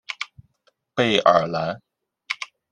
[0.95, 1.79] 贝尔兰。